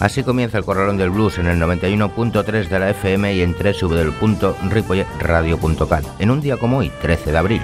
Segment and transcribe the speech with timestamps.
[0.00, 6.04] Así comienza el Corralón del Blues en el 91.3 de la FM y en www.ripolletradio.cat
[6.18, 7.60] en un día como hoy, 13 de abril.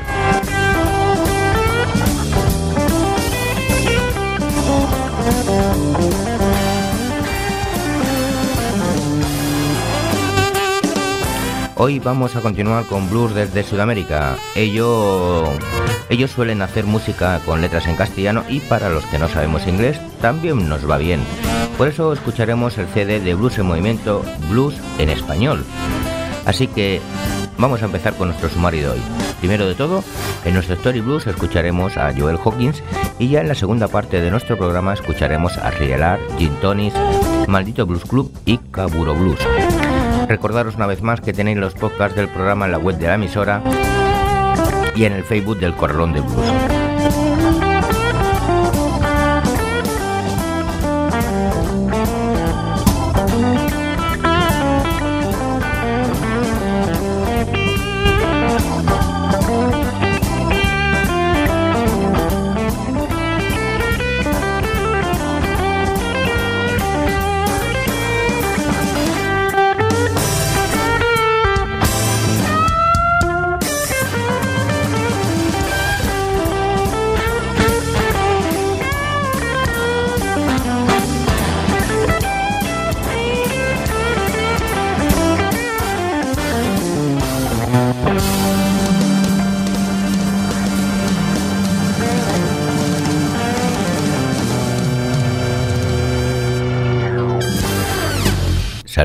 [11.78, 14.37] Hoy vamos a continuar con blues desde Sudamérica.
[14.54, 15.48] Ellos,
[16.10, 19.98] ellos suelen hacer música con letras en castellano y para los que no sabemos inglés
[20.21, 21.21] también nos va bien.
[21.79, 25.63] Por eso escucharemos el CD de Blues en Movimiento, Blues en Español.
[26.46, 27.01] Así que
[27.59, 29.02] vamos a empezar con nuestro sumario de hoy.
[29.41, 30.02] Primero de todo,
[30.46, 32.83] en nuestro Story Blues escucharemos a Joel Hawkins
[33.18, 36.95] y ya en la segunda parte de nuestro programa escucharemos a Rielar, Gin Tonis,
[37.46, 39.38] Maldito Blues Club y Caburo Blues.
[40.29, 43.15] Recordaros una vez más que tenéis los podcasts del programa en la web de la
[43.15, 43.63] emisora
[44.95, 47.46] y en el Facebook del Corralón de Blues.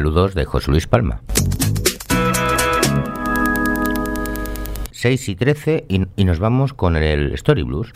[0.02, 1.22] Saludos de José Luis Palma.
[4.90, 7.92] 6 y 13 y, y nos vamos con el Story Blues.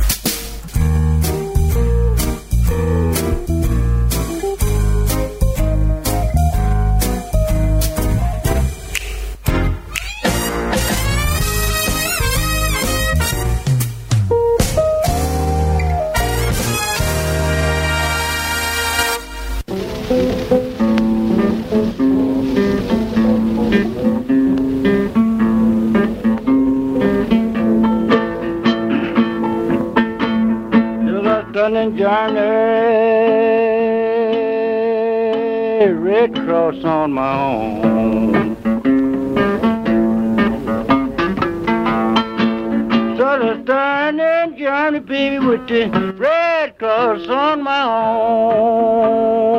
[31.98, 32.42] Journey,
[35.94, 38.56] Red Cross on my own.
[43.18, 49.55] So the standing journey, baby, with the Red Cross on my own.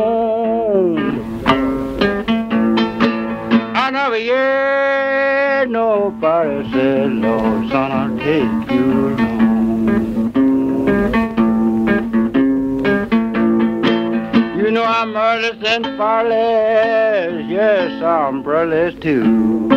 [15.37, 19.69] Scarlets and Farleys, yes, umbrellas too.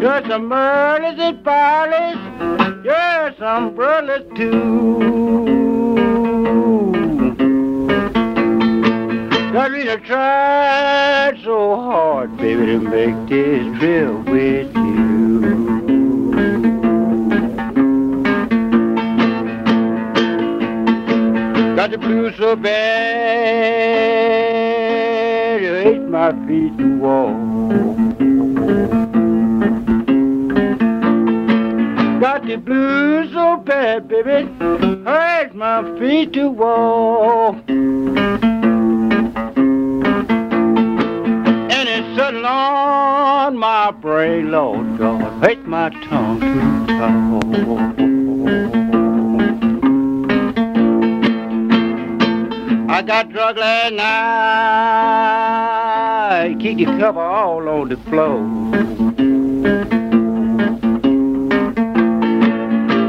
[0.00, 4.98] Yes, umbrellas and Farleys, yes, umbrellas too.
[9.52, 14.87] God, we have tried so hard, baby, to make this real with you.
[21.78, 22.72] Got the blues so bad,
[25.62, 27.36] you hate my feet to walk.
[32.20, 37.54] Got the blues so bad, baby, hurt my feet to walk.
[37.68, 38.18] And
[41.70, 48.07] it's settled on my brain, Lord God, hurt my tongue to talk.
[52.98, 53.92] I got drunk last
[56.42, 58.40] night, kicked the cover all on the floor.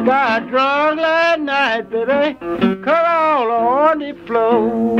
[0.05, 2.37] Got drunk last night, baby,
[2.83, 4.99] cut all on the floor.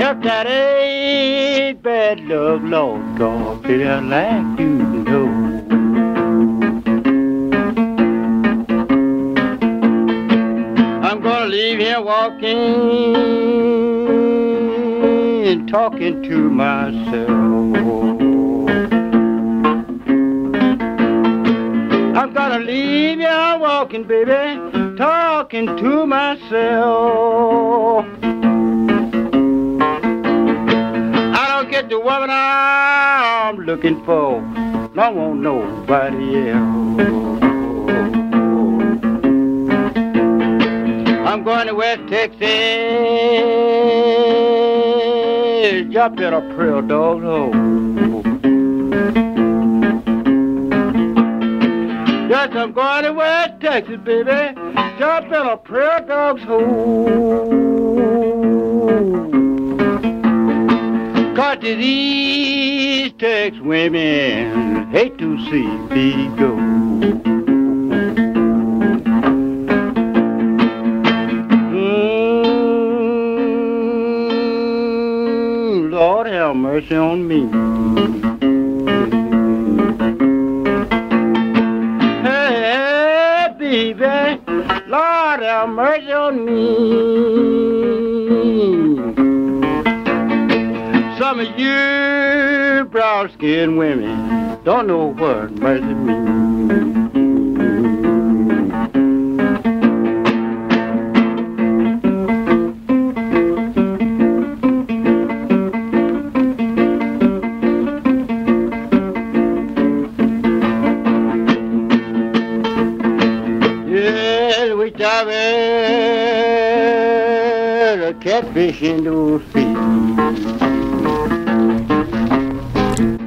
[0.00, 5.04] If that ain't bad luck, Lord God, feel like you
[11.98, 13.16] walking
[15.46, 17.30] and talking to myself.
[22.16, 28.04] I'm gonna leave you walking, baby, talking to myself.
[31.34, 34.40] I don't get the woman I'm looking for.
[34.94, 37.59] No want nobody else.
[41.30, 42.40] I'm going to West Texas,
[45.92, 47.54] jump in a prayer dog hole.
[52.28, 54.54] Yes, I'm going to West Texas, baby.
[54.98, 57.06] Jump in a prayer dog's hole.
[61.36, 67.39] Cause these Tex women hate to see me go.
[76.80, 77.40] Mercy on me.
[82.22, 84.40] Hey, baby,
[84.86, 86.66] Lord have mercy on me.
[91.18, 96.99] Some of you brown skinned women don't know what mercy means.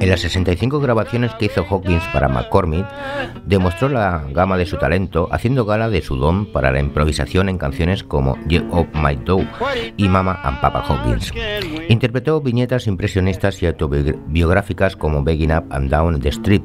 [0.00, 2.84] En las 65 grabaciones que hizo Hawkins para McCormick,
[3.46, 7.56] demostró la gama de su talento, haciendo gala de su don para la improvisación en
[7.56, 9.46] canciones como You Up My Dough
[9.96, 11.32] y Mama and Papa Hawkins.
[11.88, 16.64] Interpretó viñetas impresionistas y autobiográficas como Begging Up and Down the Strip.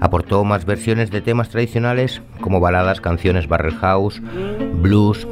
[0.00, 4.20] Aportó más versiones de temas tradicionales como baladas, canciones barrel house,
[4.74, 5.26] blues,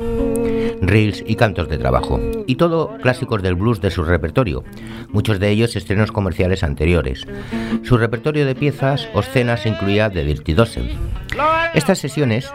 [0.86, 4.64] reels y cantos de trabajo, y todo clásicos del blues de su repertorio,
[5.10, 7.26] muchos de ellos estrenos comerciales anteriores.
[7.82, 10.90] Su repertorio de piezas obscenas incluía The Dirty Dozen.
[11.74, 12.50] Estas sesiones,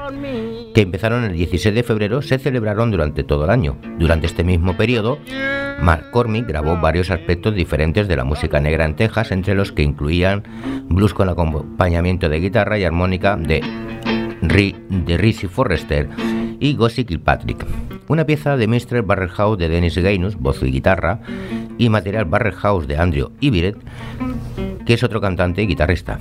[0.73, 3.77] que empezaron el 16 de febrero, se celebraron durante todo el año.
[3.99, 5.19] Durante este mismo periodo,
[5.81, 10.43] McCormick grabó varios aspectos diferentes de la música negra en Texas, entre los que incluían
[10.85, 13.61] blues con acompañamiento de guitarra y armónica de,
[14.41, 16.09] de Rizzy Forrester
[16.61, 17.65] y Gussie Kilpatrick.
[18.07, 19.01] Una pieza de Mr.
[19.01, 21.19] Barrel House de Dennis Gainus, voz y guitarra,
[21.77, 23.75] y material Barrel House de Andrew Iviret,
[24.85, 26.19] que es otro cantante y guitarrista.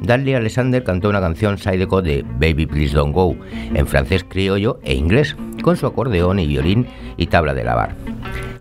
[0.00, 3.34] Dudley Alexander cantó una canción Sideco de Baby Please Don't Go
[3.74, 6.86] en francés criollo e inglés, con su acordeón y violín
[7.16, 7.96] y tabla de lavar.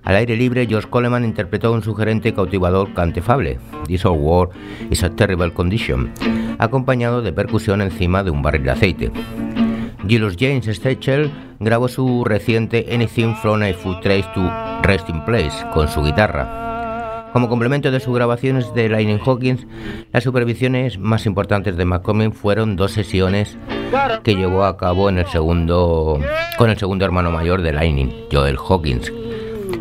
[0.04, 4.50] Al aire libre, George Coleman interpretó un sugerente y cautivador cantefable, This Old War
[4.90, 6.12] is a Terrible Condition,
[6.58, 9.12] acompañado de percusión encima de un barril de aceite.
[10.08, 14.52] Gilles James Stachel grabó su reciente Anything from a Food Trace to
[14.84, 17.32] Rest in Place con su guitarra.
[17.34, 19.66] Como complemento de sus grabaciones de Lightning Hawkins,
[20.14, 23.58] las supervisiones más importantes de McCormick fueron dos sesiones
[24.24, 26.20] que llevó a cabo en el segundo,
[26.58, 29.12] con el segundo hermano mayor de Lightning, Joel Hawkins,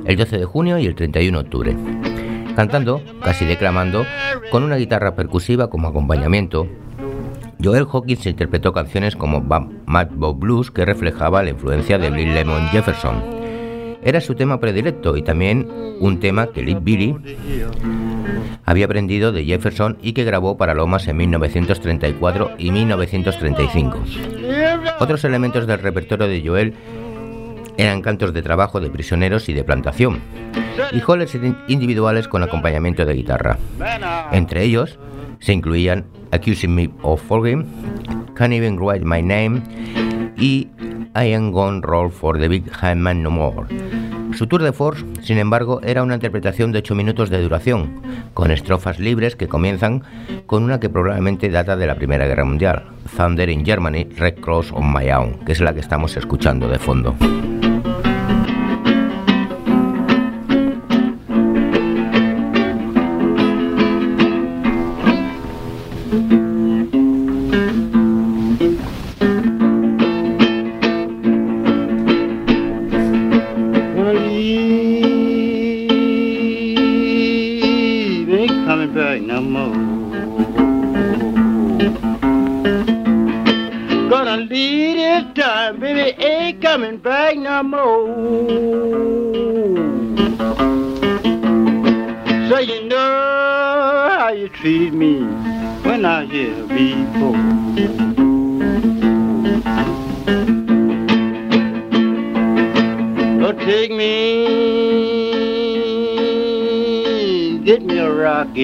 [0.06, 1.76] el 12 de junio y el 31 de octubre.
[2.56, 4.06] Cantando, casi declamando,
[4.50, 6.66] con una guitarra percusiva como acompañamiento,
[7.62, 12.68] Joel Hawkins interpretó canciones como Mad Bob Blues que reflejaba la influencia de Bill Lemon
[12.68, 13.22] Jefferson.
[14.02, 15.66] Era su tema predilecto y también
[15.98, 17.16] un tema que Lee Billy
[18.66, 23.98] había aprendido de Jefferson y que grabó para Lomas en 1934 y 1935.
[25.00, 26.74] Otros elementos del repertorio de Joel
[27.76, 30.20] eran cantos de trabajo de prisioneros y de plantación,
[30.92, 31.36] y hollers
[31.68, 33.58] individuales con acompañamiento de guitarra.
[34.32, 34.98] Entre ellos
[35.44, 37.66] se incluían Accusing Me of Forgiving,
[38.34, 39.60] Can't Even Write My Name
[40.38, 40.68] y
[41.14, 42.64] I Am Gone Roll for the Big
[42.96, 43.68] Man No More.
[44.34, 48.00] Su tour de force, sin embargo, era una interpretación de 8 minutos de duración,
[48.32, 50.02] con estrofas libres que comienzan
[50.46, 52.84] con una que probablemente data de la Primera Guerra Mundial,
[53.14, 56.78] Thunder in Germany, Red Cross on My Own, que es la que estamos escuchando de
[56.78, 57.14] fondo.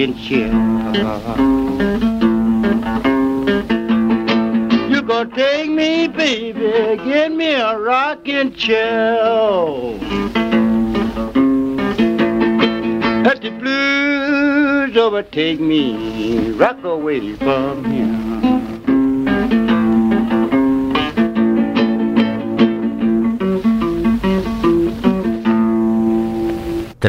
[0.01, 0.51] Rocking chair.
[4.89, 9.23] You gonna take me, baby, get me a rocking chair.
[13.23, 17.60] Let the blues overtake me, rock away from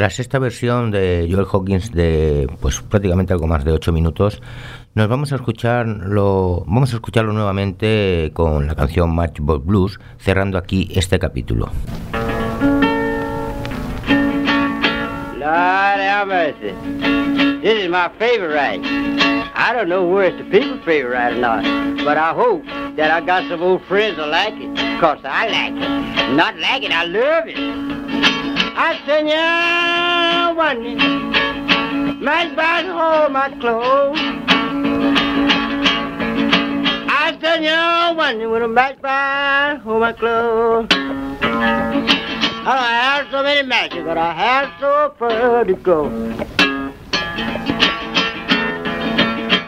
[0.03, 4.43] Tras esta versión de Joel Hawkins de pues prácticamente algo más de 8 minutos,
[4.97, 10.91] nos vamos a escucharlo, vamos a escucharlo nuevamente con la canción Matchbox Blues, cerrando aquí
[10.93, 11.71] este capítulo.
[15.39, 16.75] Lord have mercy.
[17.63, 18.85] This is my favorite ride.
[19.55, 21.63] I don't know where it's the people's favorite ride or not,
[22.05, 22.65] but I hope
[22.97, 26.35] that I got some old friends that like it, cause I like it.
[26.35, 27.82] Not like it, I love it.
[28.75, 30.99] Arsenio warning.
[32.23, 34.19] My bad hold my clothes.
[37.11, 40.89] Arsenio warning with a match bad hold my clothes.
[42.65, 46.07] Oh, I have so many matches, but I have so far to go.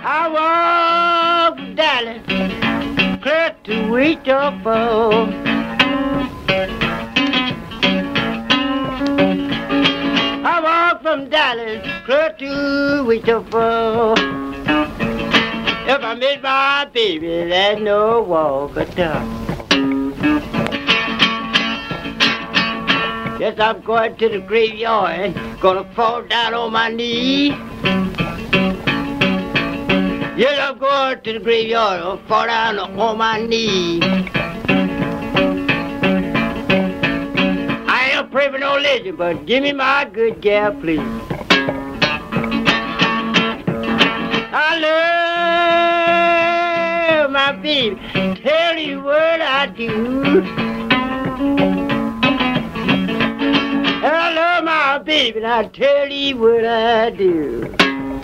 [0.06, 2.22] I walk Dallas,
[3.22, 5.53] clear to reach your phone.
[11.14, 14.14] From Dallas, clear to Wichita.
[15.86, 19.22] If I miss my baby, there's no walk at all.
[23.38, 27.50] Yes, I'm going to the graveyard, gonna fall down on my knee.
[30.36, 34.00] Yes, I'm going to the graveyard, fall down on my knee.
[38.34, 40.98] Pray for no legend, but give me my good gal, please.
[44.52, 44.76] I
[47.20, 47.94] love my baby.
[48.42, 50.42] Tell you what I do.
[54.02, 57.72] I love my baby, and I tell you what I do.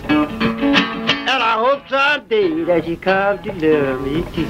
[0.09, 4.49] And I hope someday that you come to love me too.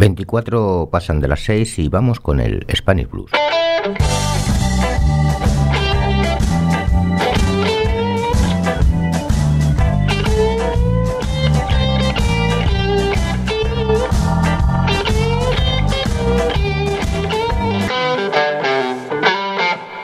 [0.00, 3.30] 24 pasan de las 6 y vamos con el Spanish Blues.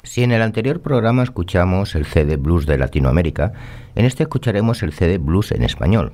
[0.02, 3.54] Si en el anterior programa escuchamos el CD Blues de Latinoamérica,
[3.94, 6.12] en este escucharemos el CD Blues en español.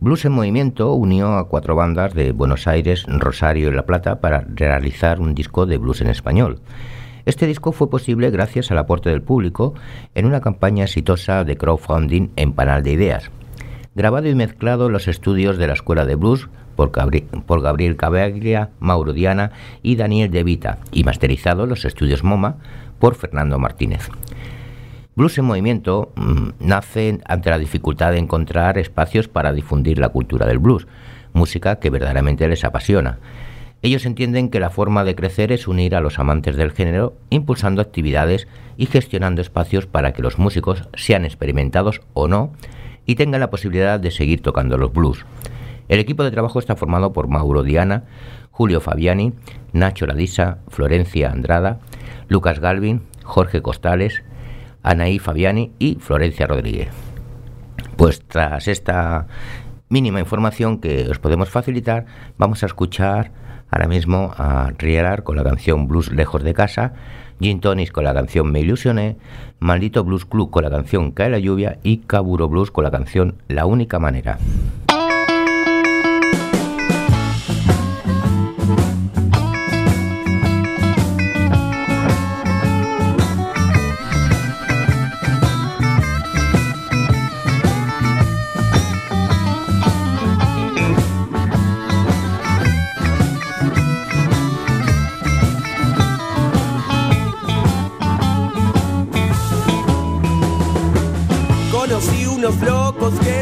[0.00, 4.44] Blues en Movimiento unió a cuatro bandas de Buenos Aires, Rosario y La Plata para
[4.54, 6.60] realizar un disco de blues en español.
[7.24, 9.74] Este disco fue posible gracias al aporte del público
[10.14, 13.30] en una campaña exitosa de crowdfunding en Panal de Ideas.
[13.94, 19.12] Grabado y mezclado en los estudios de la Escuela de Blues por, Gabriel Cabaglia, Mauro
[19.12, 22.56] Diana y Daniel De Vita y masterizado en los estudios MoMA
[22.98, 24.10] por Fernando Martínez.
[25.16, 30.44] Blues en Movimiento mm, nace ante la dificultad de encontrar espacios para difundir la cultura
[30.44, 30.88] del blues,
[31.32, 33.20] música que verdaderamente les apasiona.
[33.80, 37.80] Ellos entienden que la forma de crecer es unir a los amantes del género, impulsando
[37.80, 42.52] actividades y gestionando espacios para que los músicos sean experimentados o no
[43.06, 45.24] y tengan la posibilidad de seguir tocando los blues.
[45.86, 48.02] El equipo de trabajo está formado por Mauro Diana,
[48.50, 49.32] Julio Fabiani,
[49.72, 51.78] Nacho Ladisa, Florencia Andrada,
[52.26, 54.24] Lucas Galvin, Jorge Costales,
[54.84, 56.90] Anaí Fabiani y Florencia Rodríguez.
[57.96, 59.26] Pues tras esta
[59.88, 62.06] mínima información que os podemos facilitar,
[62.38, 63.32] vamos a escuchar
[63.70, 66.92] ahora mismo a Rierar con la canción Blues Lejos de Casa,
[67.40, 69.16] Gin Tonis con la canción Me Ilusioné,
[69.58, 73.42] Maldito Blues Club con la canción Cae la Lluvia y Caburo Blues con la canción
[73.48, 74.38] La Única Manera.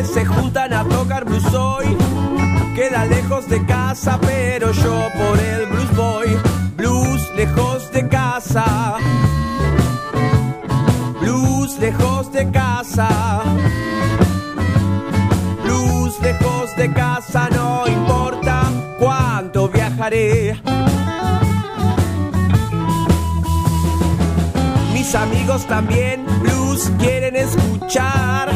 [0.05, 1.97] Se juntan a tocar blues hoy.
[2.75, 6.39] Queda lejos de casa, pero yo por el blues voy.
[6.77, 8.99] Blues lejos de casa.
[11.21, 13.09] Blues lejos de casa.
[15.65, 18.63] Blues lejos de casa, no importa
[18.99, 20.61] cuánto viajaré.
[24.93, 28.51] Mis amigos también blues quieren escuchar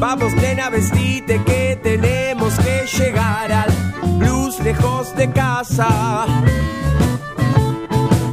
[0.00, 3.70] Vamos nena, vestite que tenemos que llegar al
[4.16, 6.26] blues lejos de casa.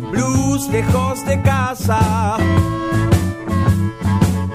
[0.10, 2.38] Blues lejos de casa.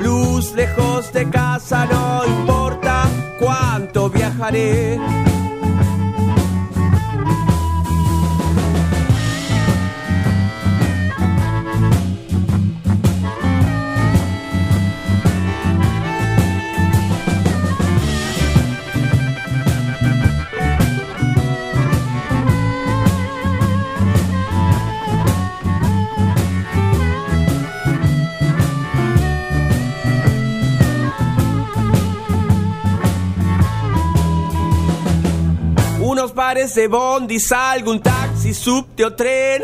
[0.00, 3.04] Blues lejos de casa, no importa
[3.38, 4.98] cuánto viajaré.
[36.34, 39.62] Pares de bondi, algún taxi, subte o tren.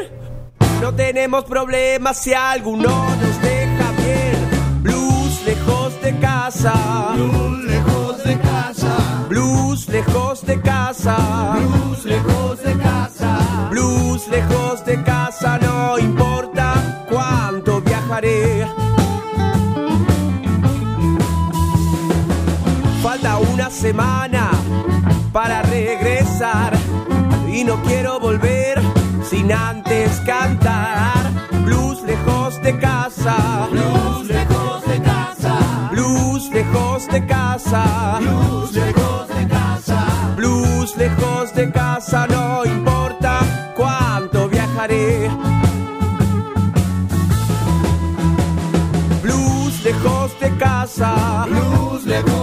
[0.81, 4.83] No tenemos problemas si alguno nos deja bien.
[4.83, 6.73] Blues lejos de casa.
[7.15, 8.97] Blues lejos de casa.
[9.29, 11.17] Blues lejos de casa.
[11.61, 13.69] Blues lejos de casa.
[13.71, 18.67] Blues lejos de casa, no importa cuánto viajaré.
[23.03, 24.58] Falta una semana
[25.33, 26.77] para regresar.
[27.53, 28.81] Y no quiero volver
[29.29, 31.31] sin antes cantar.
[31.65, 33.69] Blues lejos de casa.
[33.71, 35.59] Blues lejos de casa.
[35.91, 38.19] Blues lejos de casa.
[38.21, 40.07] Blues lejos de casa.
[40.37, 43.41] Blues lejos de casa no importa
[43.77, 45.31] cuánto viajaré.
[49.23, 51.47] Blues lejos de casa.
[51.49, 52.38] Blues lejos de casa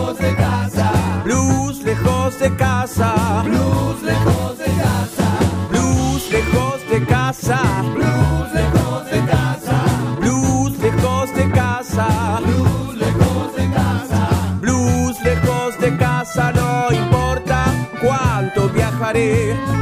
[2.39, 3.43] de casa.
[3.43, 5.27] Blues lejos de casa.
[5.69, 7.59] Blues lejos de casa.
[7.93, 9.85] Blues lejos de casa.
[10.19, 12.39] Blues lejos de casa.
[12.41, 14.29] Blues lejos de casa.
[14.59, 17.65] Blues lejos de casa, no importa
[18.01, 19.74] cuánto viajaré.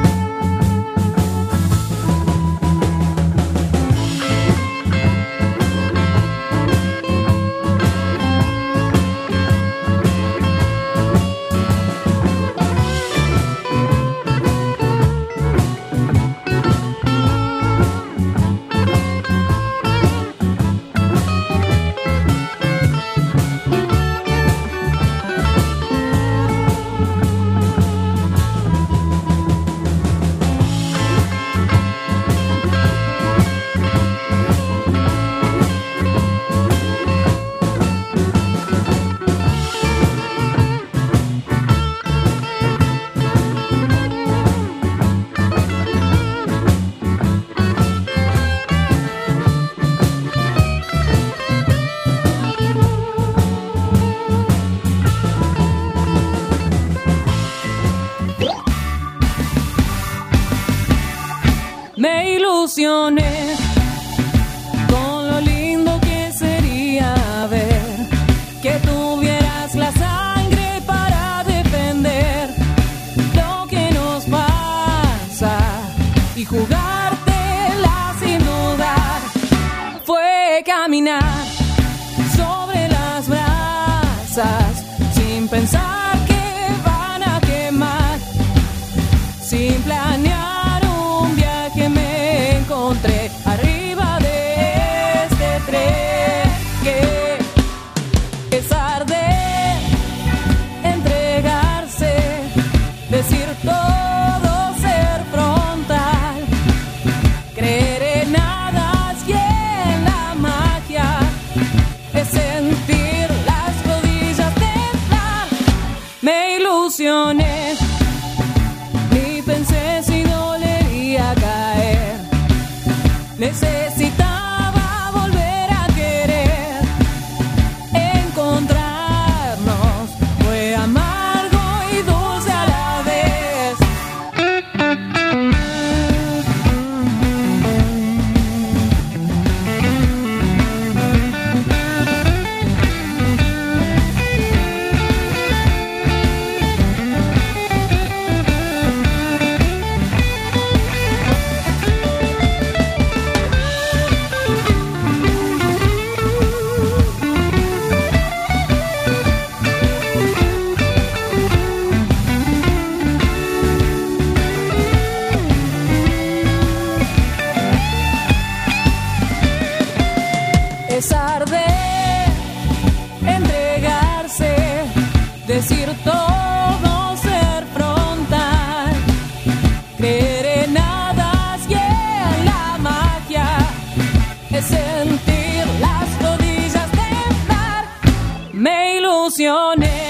[189.44, 190.03] Me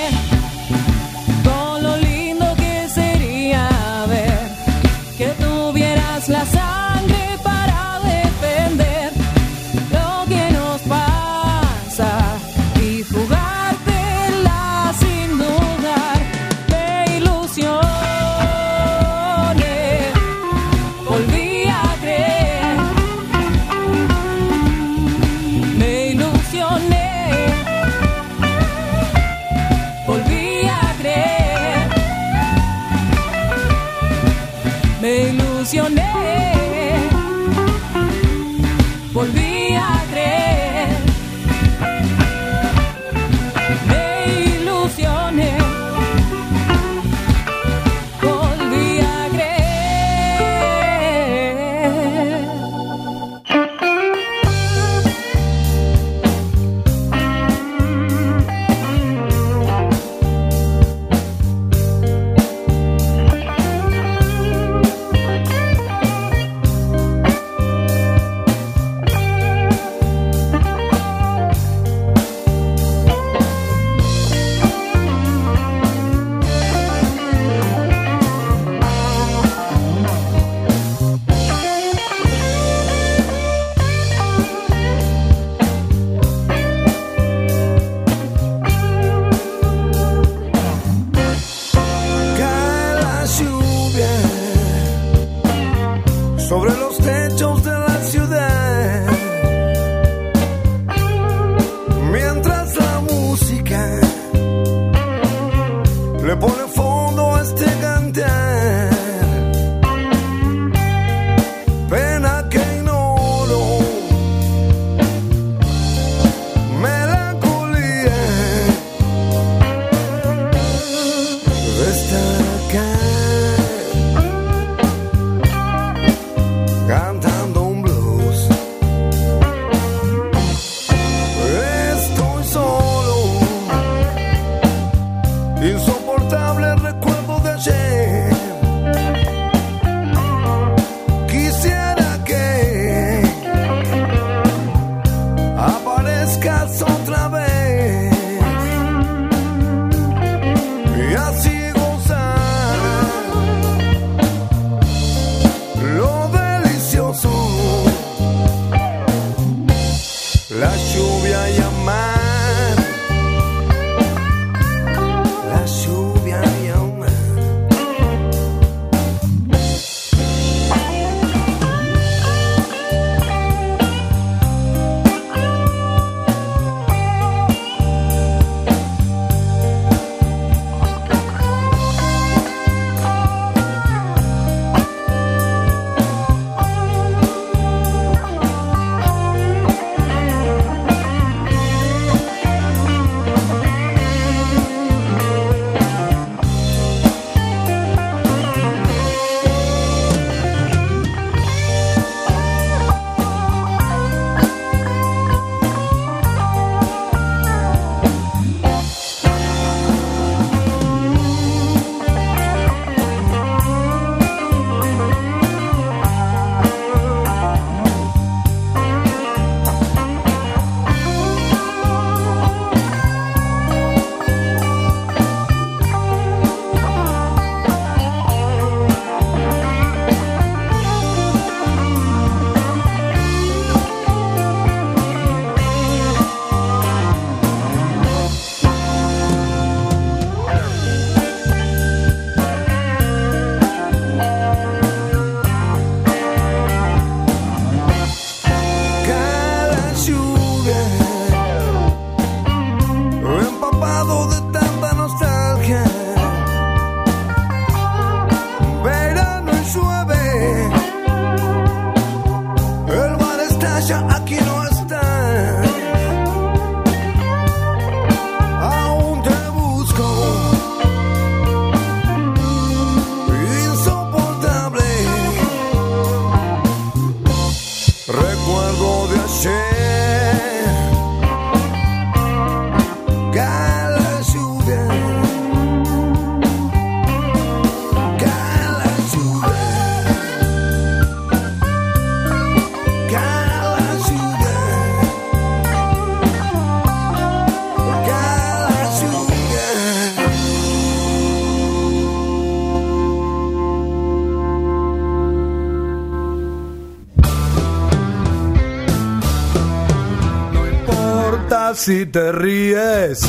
[312.14, 313.22] te ríes.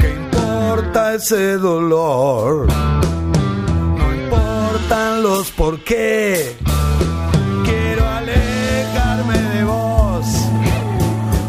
[0.00, 2.68] ¿Qué importa ese dolor?
[3.98, 6.56] No importan los por qué.
[7.64, 10.26] Quiero alejarme de vos.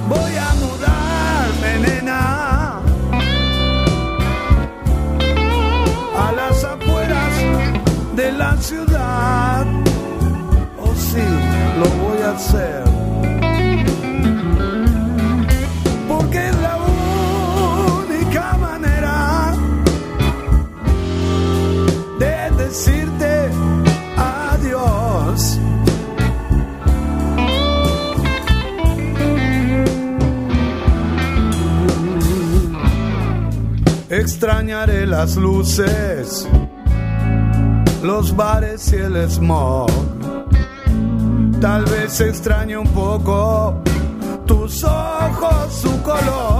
[0.10, 2.82] Voy a mudarme, nena.
[6.26, 7.34] A las afueras
[8.16, 9.66] de la ciudad.
[10.82, 11.26] Oh, sí,
[11.80, 12.89] lo voy a hacer.
[35.40, 36.48] Luces,
[38.04, 39.90] los bares y el smog.
[41.62, 43.82] Tal vez extrañe un poco
[44.46, 46.59] tus ojos, su color.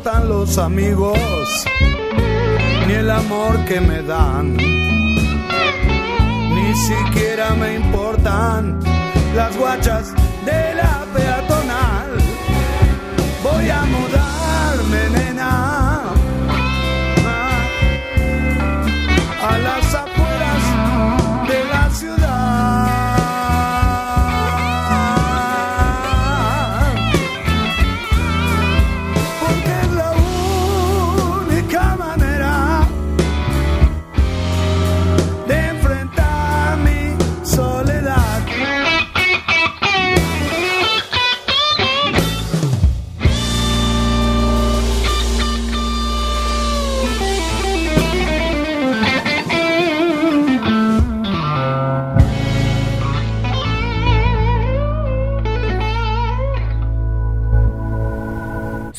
[0.00, 1.18] Importan los amigos,
[2.86, 4.56] ni el amor que me dan.
[6.54, 8.80] Ni siquiera me importan
[9.36, 10.14] las guachas
[10.46, 12.16] de la peatonal.
[13.42, 14.29] Voy a mudarme,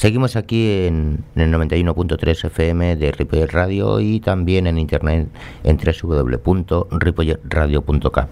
[0.01, 5.29] Seguimos aquí en, el 91.3 FM de Ripollet Radio y también en internet
[5.63, 8.27] en www.ripolletradio.k.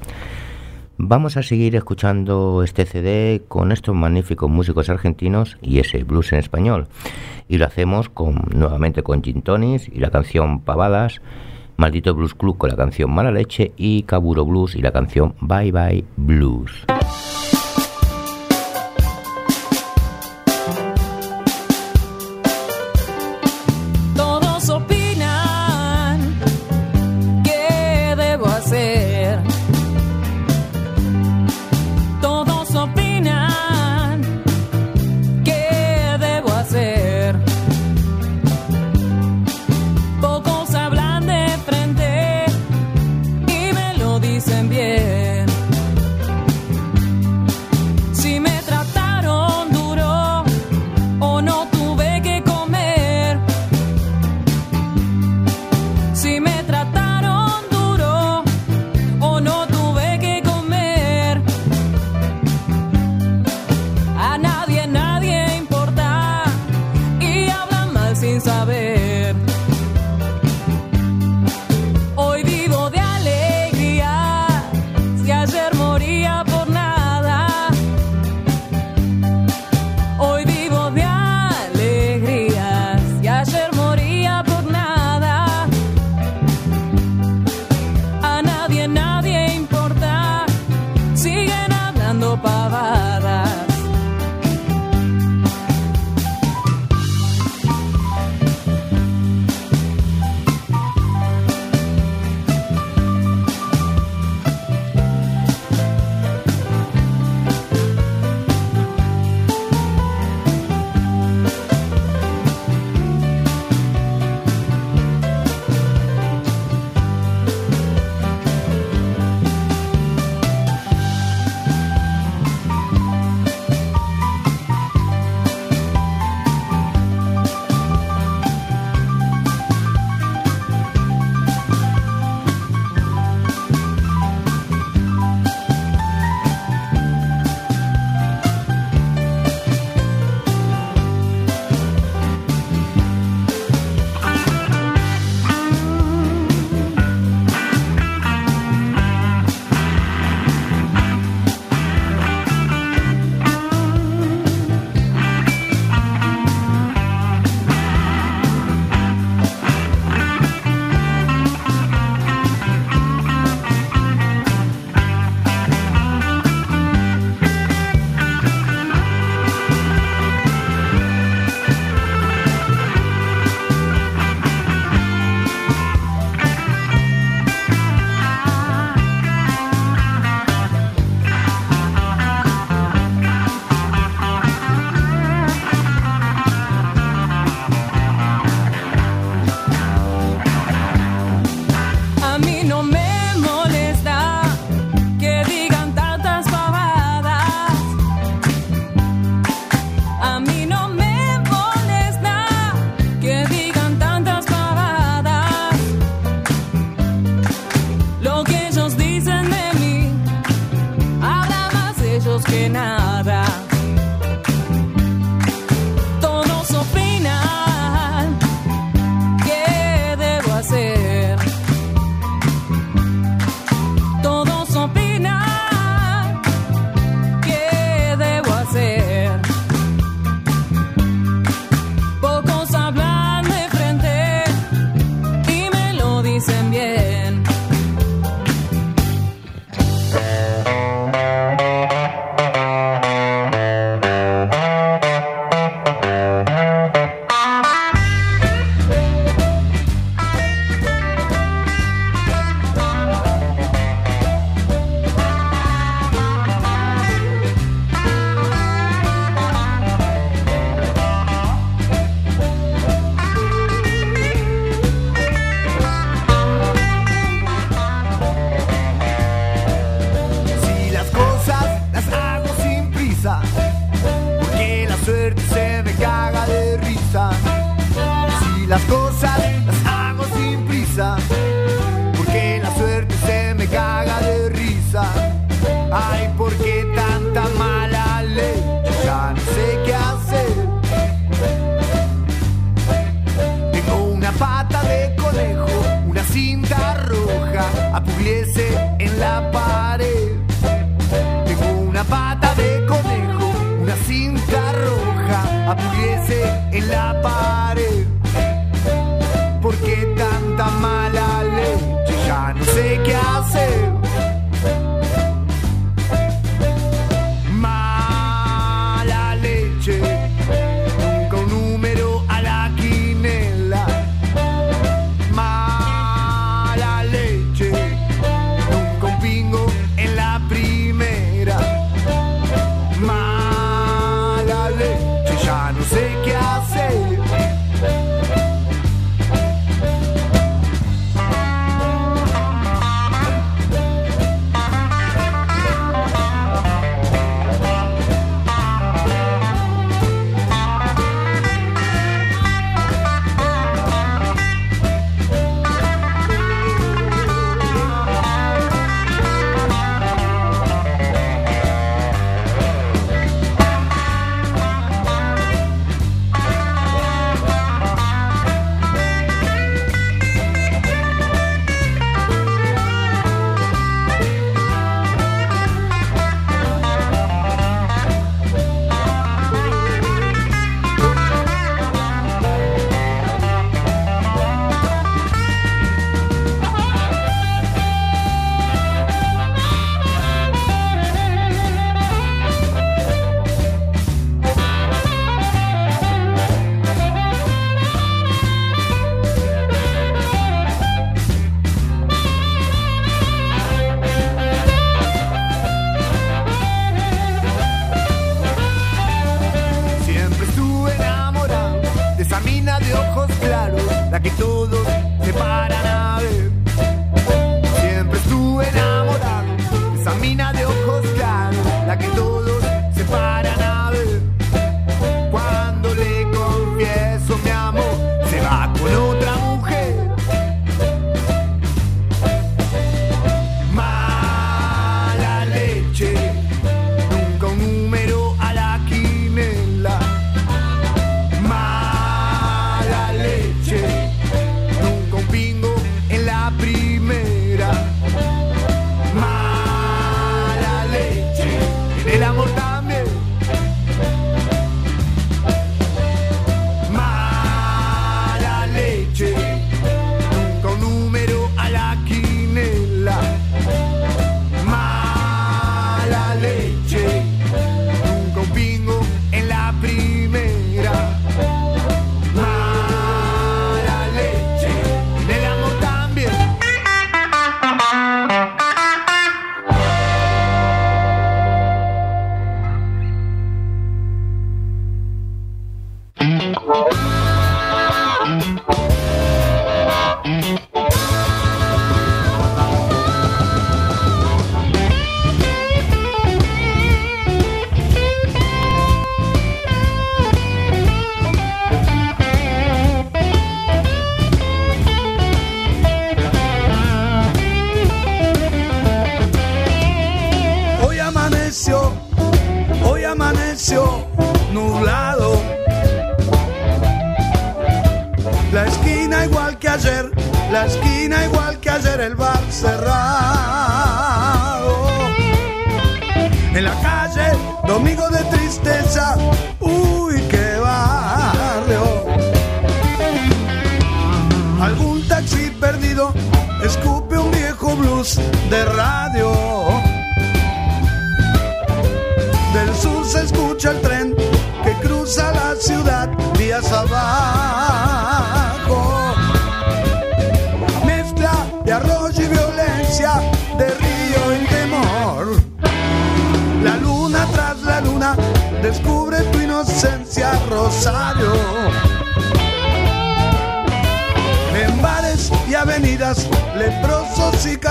[0.97, 6.39] Vamos a seguir escuchando este CD con estos magníficos músicos argentinos y ese blues en
[6.39, 6.87] español.
[7.47, 11.21] Y lo hacemos con, nuevamente con Gin Tonis y la canción Pavadas,
[11.77, 15.71] Maldito Blues Club con la canción Mala Leche y Caburo Blues y la canción Bye
[15.71, 16.87] Bye Blues.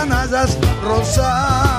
[0.08, 1.77] Canallas, Rosario.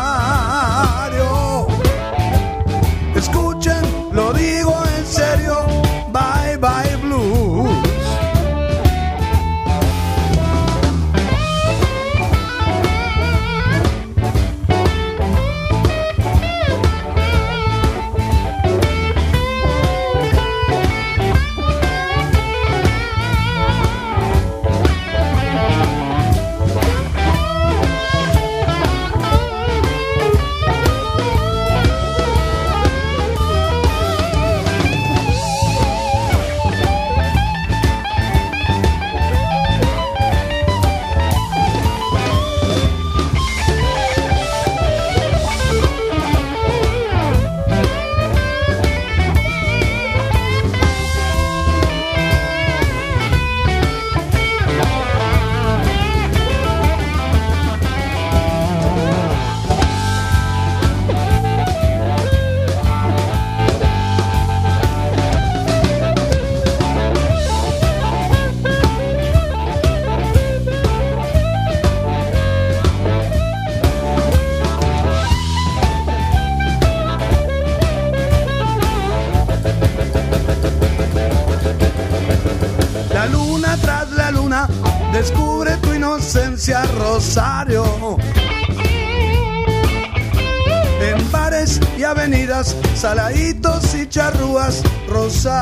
[92.99, 95.55] Saladitos y charrúas, Rosario.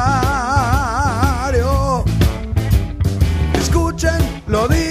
[3.54, 4.87] Escuchen, lo digo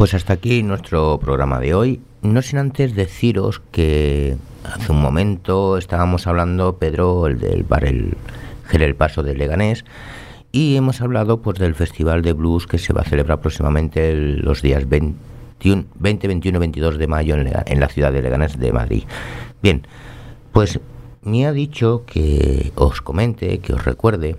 [0.00, 2.00] Pues hasta aquí nuestro programa de hoy.
[2.22, 4.34] No sin antes deciros que
[4.64, 8.16] hace un momento estábamos hablando, Pedro, el del bar El,
[8.72, 9.84] el Paso de Leganés,
[10.52, 14.62] y hemos hablado pues del Festival de Blues que se va a celebrar próximamente los
[14.62, 19.02] días 21, 20, 21 y 22 de mayo en la ciudad de Leganés de Madrid.
[19.62, 19.86] Bien,
[20.52, 20.80] pues
[21.20, 24.36] me ha dicho que os comente, que os recuerde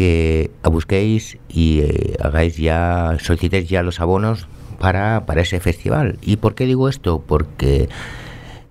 [0.00, 4.48] que busquéis y eh, hagáis ya, solicitéis ya los abonos
[4.78, 6.16] para, para ese festival.
[6.22, 7.22] ¿Y por qué digo esto?
[7.26, 7.90] Porque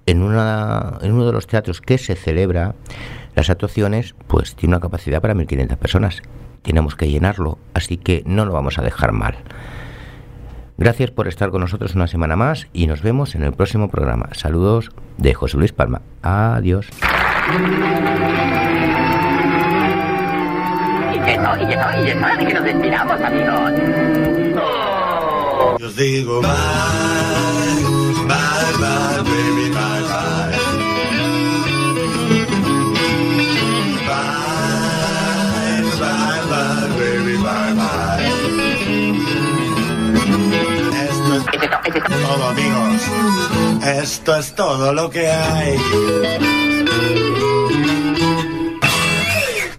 [0.08, 2.74] en, una, en uno de los teatros que se celebra,
[3.36, 6.24] las actuaciones, pues tiene una capacidad para 1.500 personas.
[6.64, 9.36] Tenemos que llenarlo, así que no lo vamos a dejar mal.
[10.80, 14.30] Gracias por estar con nosotros una semana más y nos vemos en el próximo programa.
[14.32, 16.02] Saludos de José Luis Palma.
[16.24, 16.88] Adiós.
[21.50, 23.72] No, y no, y hora de que nos despidamos, amigos.
[25.84, 26.50] Os digo bye,
[28.28, 30.60] bye, bye, baby, bye, bye.
[35.30, 38.30] Bye, bye, bye, baby, bye, bye.
[41.10, 42.10] Esto es Es esto, es esto.
[42.28, 43.02] todo, amigos.
[43.86, 45.78] Esto es todo lo que hay.